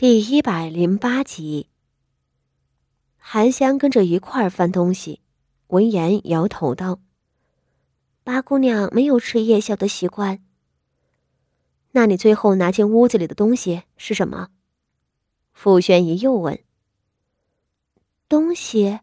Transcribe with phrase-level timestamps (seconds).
[0.00, 1.66] 第一百零八集，
[3.16, 5.20] 韩香跟着一块儿翻东西，
[5.66, 7.00] 闻言摇头道
[8.22, 10.38] ：“八姑娘没有吃夜宵的习惯。
[11.90, 14.50] 那你最后拿进屋子里的东西是什么？”
[15.52, 16.62] 傅宣仪又问。
[18.30, 19.00] “东西，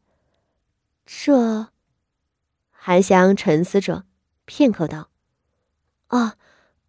[1.05, 1.68] 这……”
[2.71, 4.05] 韩香沉思着，
[4.46, 5.09] 片刻道
[6.07, 6.38] ：“哦，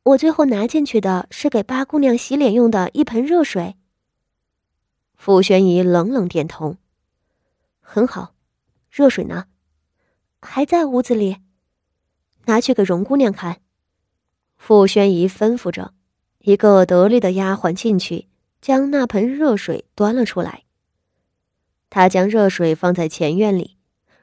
[0.05, 3.75] 我最后拿进去的是给八姑娘洗脸用的一盆热水。”
[5.17, 6.77] 傅宣仪冷冷点头，
[7.81, 8.35] 很好。
[8.91, 9.47] 热水呢？
[10.41, 11.39] 还在屋子里。
[12.45, 13.61] 拿去给荣姑娘看。
[14.57, 15.93] 傅宣仪吩咐着，
[16.39, 18.29] 一个得力的丫鬟进去，
[18.61, 20.65] 将那盆热水端了出来。
[21.91, 23.77] 他将热水放在前院里，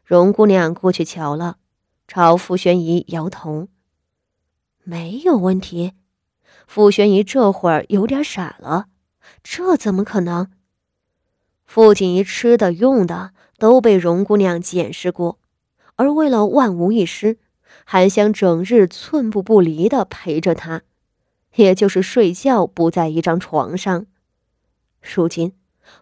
[0.03, 1.57] 荣姑娘过去瞧了，
[2.07, 3.67] 朝傅宣仪摇头
[4.83, 5.93] ：“没有问题。”
[6.67, 8.87] 傅宣仪这会儿有点傻了，
[9.43, 10.49] 这怎么可能？
[11.73, 15.39] 傅锦仪吃的用的都被荣姑娘检视过，
[15.95, 17.39] 而为了万无一失，
[17.83, 20.83] 韩香整日寸步不离的陪着她，
[21.55, 24.05] 也就是睡觉不在一张床上。
[25.01, 25.53] 如今，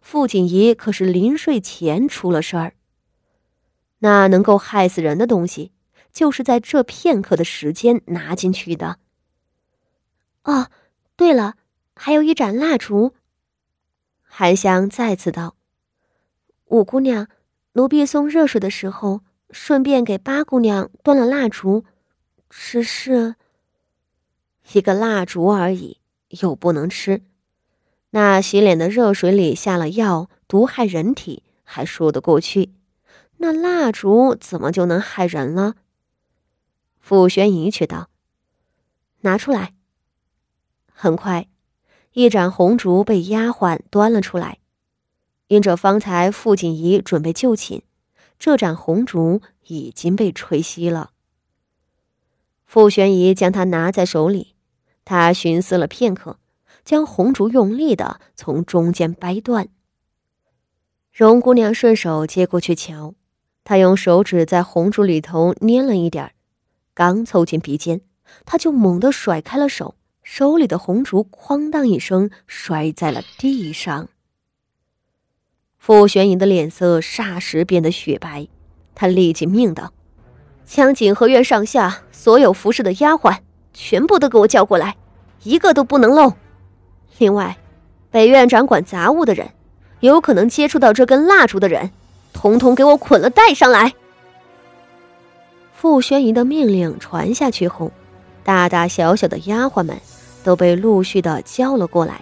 [0.01, 2.73] 傅锦仪可是临睡前出了事儿。
[3.99, 5.71] 那能够害死人的东西，
[6.11, 8.97] 就是在这片刻的时间拿进去的。
[10.43, 10.67] 哦，
[11.15, 11.55] 对了，
[11.95, 13.13] 还有一盏蜡烛。
[14.21, 15.55] 韩香再次道。
[16.71, 17.27] 五姑娘，
[17.73, 21.83] 奴婢送热水的时候，顺便给八姑娘端了蜡烛，
[22.49, 23.35] 只是
[24.71, 25.99] 一个蜡烛而已，
[26.29, 27.23] 又不能吃。
[28.11, 32.71] 那洗脸的热水里下了药，毒害人体，还说得过去。
[33.39, 35.75] 那蜡烛怎么就能害人了？
[37.01, 38.09] 傅宣仪却道
[39.21, 39.73] ：“拿出来。”
[40.87, 41.49] 很快，
[42.13, 44.59] 一盏红烛被丫鬟端了出来。
[45.51, 47.81] 因着方才傅锦仪准备就寝，
[48.39, 51.11] 这盏红烛已经被吹熄了。
[52.65, 54.55] 傅玄仪将它拿在手里，
[55.03, 56.39] 他寻思了片刻，
[56.85, 59.67] 将红烛用力的从中间掰断。
[61.11, 63.15] 荣姑娘顺手接过去瞧，
[63.65, 66.31] 她用手指在红烛里头捏了一点
[66.93, 67.99] 刚凑近鼻尖，
[68.45, 74.07] 她就猛地甩开了手，手里的红烛哐当一声摔在了地上。
[75.83, 78.47] 傅玄仪的脸色霎时变得雪白，
[78.93, 79.91] 他立即命道
[80.63, 83.35] ：“将景和院上下所有服侍的丫鬟
[83.73, 84.95] 全部都给我叫过来，
[85.41, 86.33] 一个都不能漏。
[87.17, 87.57] 另外，
[88.11, 89.49] 北院掌管杂物的人，
[90.01, 91.89] 有可能接触到这根蜡烛的人，
[92.31, 93.91] 统统给我捆了带上来。”
[95.73, 97.91] 傅宣仪的命令传下去后，
[98.43, 99.97] 大大小小的丫鬟们
[100.43, 102.21] 都被陆续的叫了过来，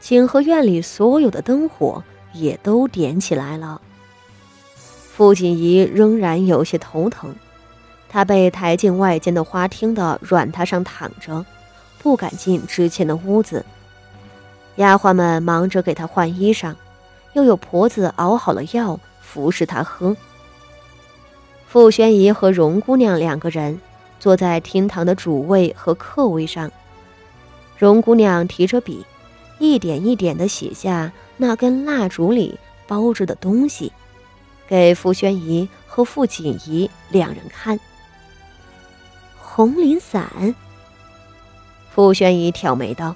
[0.00, 2.02] 景和院里所有的灯火。
[2.34, 3.80] 也都点起来了。
[5.16, 7.34] 傅锦仪仍然有些头疼，
[8.08, 11.46] 她被抬进外间的花厅的软榻上躺着，
[12.02, 13.64] 不敢进之前的屋子。
[14.76, 16.74] 丫鬟们忙着给她换衣裳，
[17.34, 20.16] 又有婆子熬好了药服侍她喝。
[21.68, 23.80] 傅宣仪和荣姑娘两个人
[24.18, 26.70] 坐在厅堂的主位和客位上，
[27.78, 29.06] 荣姑娘提着笔，
[29.60, 31.12] 一点一点的写下。
[31.36, 33.92] 那根蜡烛里包着的东西，
[34.68, 37.78] 给傅宣仪和傅锦仪两人看。
[39.40, 40.54] 红绫伞。
[41.90, 43.14] 傅宣仪挑眉道：“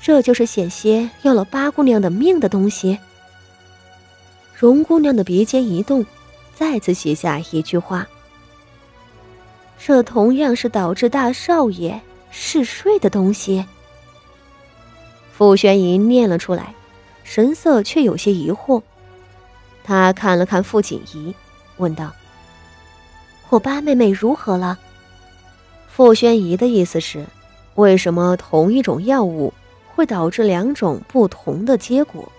[0.00, 2.98] 这就是险些要了八姑娘的命的东西。”
[4.56, 6.04] 荣姑娘的鼻尖一动，
[6.54, 8.06] 再次写下一句话
[9.78, 12.00] ：“这同样是导致大少爷
[12.30, 13.64] 嗜睡的东西。”
[15.32, 16.74] 傅宣仪念了出来。
[17.32, 18.82] 神色却有些疑惑，
[19.84, 21.32] 他看了看傅锦仪，
[21.76, 22.12] 问道
[23.50, 24.76] ：“我八妹妹如何了？”
[25.86, 27.24] 傅宣仪的意思是，
[27.76, 29.54] 为什么同一种药物
[29.94, 32.32] 会导致两种不同的结果？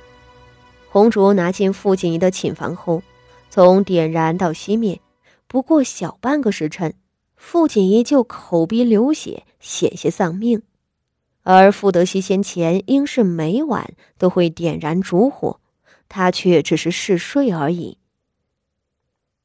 [0.90, 3.02] 红烛拿进傅锦仪的寝房后，
[3.50, 5.00] 从点燃到熄灭，
[5.48, 6.94] 不过小半个时辰，
[7.38, 10.62] 傅锦仪就口鼻流血，险些丧命。
[11.44, 15.60] 而傅德熙先前应是每晚都会点燃烛火，
[16.08, 17.98] 他却只是嗜睡而已。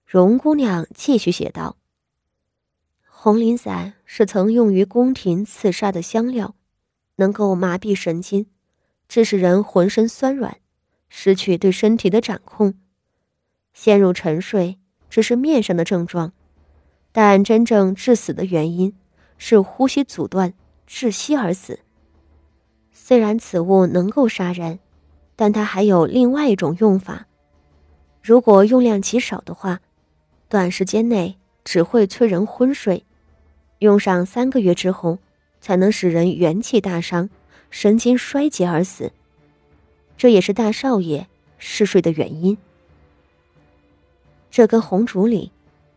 [0.05, 1.79] 荣姑娘继续写道
[3.09, 6.55] ：“红磷散是曾用于宫廷刺杀的香料，
[7.17, 8.47] 能够麻痹神经，
[9.09, 10.59] 致使人浑身酸软，
[11.09, 12.75] 失去对身体的掌控，
[13.73, 14.79] 陷入沉睡，
[15.09, 16.35] 只是面上的症状，
[17.11, 18.95] 但真正致死的原因
[19.39, 20.53] 是呼吸阻断，
[20.87, 21.81] 窒息而死。”
[22.99, 24.81] 虽然此物能够杀人，
[25.37, 27.27] 但它还有另外一种用法。
[28.23, 29.81] 如果用量极少的话，
[30.49, 33.05] 短时间内只会催人昏睡，
[33.79, 35.19] 用上三个月之后，
[35.61, 37.29] 才能使人元气大伤、
[37.71, 39.13] 神经衰竭而死。
[40.17, 41.29] 这也是大少爷
[41.59, 42.57] 嗜睡的原因。
[44.51, 45.53] 这根红烛里，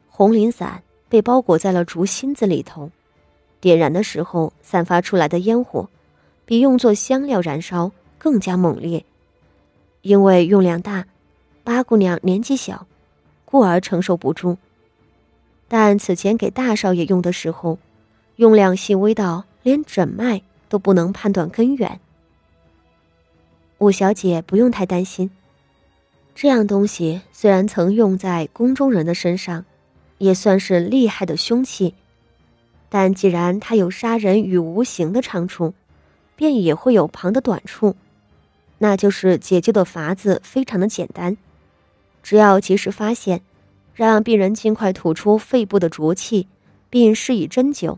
[0.09, 2.91] 红磷散被包裹在了竹芯子里头，
[3.61, 5.89] 点燃的时候散发出来的烟火，
[6.49, 9.05] 比用作香料燃烧更加猛烈。
[10.01, 11.05] 因为用量大。
[11.63, 12.87] 八姑娘年纪小，
[13.45, 14.57] 故而承受不住。
[15.67, 17.77] 但此前给大少爷用的时候，
[18.37, 21.99] 用量细微到连诊脉都不能判断根源。
[23.77, 25.29] 五小姐不用太担心，
[26.33, 29.63] 这样东西虽然曾用在宫中人的身上，
[30.17, 31.93] 也算是厉害的凶器。
[32.89, 35.75] 但既然它有杀人与无形的长处，
[36.39, 37.97] 便也会有旁的短处，
[38.77, 41.35] 那就是解救的法子非常的简单。
[42.23, 43.41] 只要及时发现，
[43.93, 46.47] 让病人尽快吐出肺部的浊气，
[46.89, 47.97] 并施以针灸，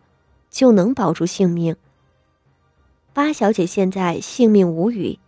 [0.50, 1.76] 就能保住性命。
[3.14, 5.20] 八小姐现在性命无虞，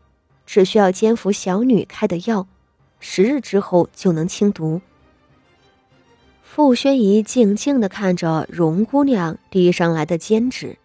[0.48, 2.48] 只需要煎服小女开的药，
[3.00, 4.82] 十日之后就能清毒。
[6.42, 10.80] 傅宣仪静静的看着荣姑娘递上来的煎纸，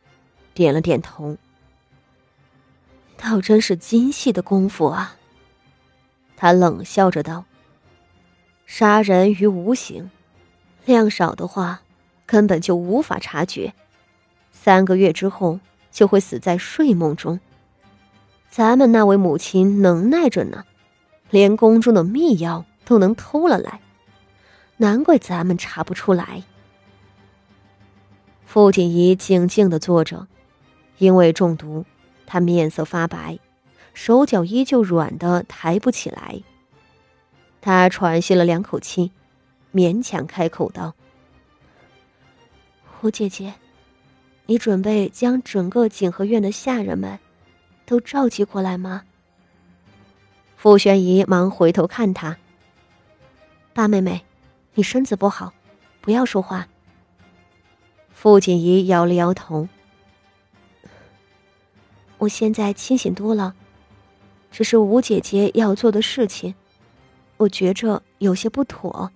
[0.53, 1.39] 点了点头。
[3.21, 5.17] 倒真是精细的功夫啊！
[6.37, 7.45] 他冷笑着道。
[8.65, 10.11] 杀人于无形，
[10.85, 11.81] 量少的话，
[12.25, 13.75] 根本就无法察觉。
[14.53, 15.59] 三个月之后
[15.91, 17.41] 就会死在睡梦中。
[18.51, 20.65] 咱们那位母亲能耐着呢，
[21.31, 23.81] 连宫中的秘药都能偷了来，
[24.77, 26.45] 难怪咱们查不出来。
[28.47, 30.27] 傅锦仪静静的坐着，
[30.99, 31.85] 因为中毒，
[32.31, 33.39] 他面色发白，
[33.95, 36.43] 手脚依旧软的抬不起来。
[37.63, 39.13] 他喘息了两口气，
[39.73, 40.95] 勉强开口道
[42.85, 43.55] ：“胡姐姐，
[44.45, 47.19] 你准备将整个景和院的下人们
[47.87, 49.05] 都召集过来吗？”
[50.59, 52.37] 傅玄仪忙回头看他
[53.73, 54.23] ：“八妹妹，
[54.75, 55.55] 你身子不好，
[56.03, 56.69] 不要说话。”
[58.13, 59.67] 傅锦仪摇了摇头
[62.19, 63.55] ：“我现在清醒多了，
[64.51, 66.55] 只是吴姐姐要做的事情。”
[67.39, 69.13] 我觉着有些不妥。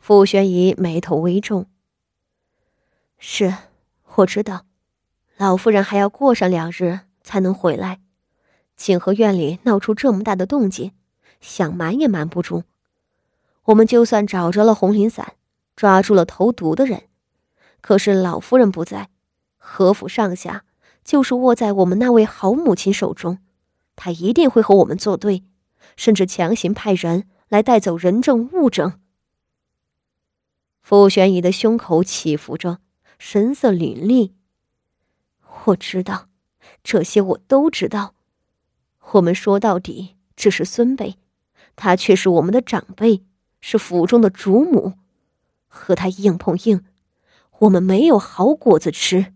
[0.00, 1.66] 傅玄仪眉头微皱。
[3.16, 3.54] 是，
[4.16, 4.64] 我知道，
[5.36, 8.00] 老夫人还要过上两日才能回来。
[8.74, 10.92] 景和院里闹出这么大的动静，
[11.40, 12.64] 想瞒也瞒不住。
[13.66, 15.34] 我们就算找着了红林散，
[15.76, 17.04] 抓住了投毒的人，
[17.80, 19.10] 可是老夫人不在，
[19.58, 20.64] 何府上下
[21.08, 23.38] 就是握在我们那位好母亲手中，
[23.96, 25.42] 她一定会和我们作对。
[25.96, 29.00] 甚至强行派人来带走人证物证。
[30.82, 32.80] 傅玄仪的胸口起伏着，
[33.18, 34.34] 神色凛厉。
[35.64, 36.28] 我知道，
[36.84, 38.14] 这些我都知道。
[39.12, 41.16] 我们说到底只是孙辈，
[41.74, 43.22] 他却是我们的长辈，
[43.62, 44.92] 是府中的主母，
[45.68, 46.84] 和他硬碰硬，
[47.60, 49.32] 我们没有好果子吃。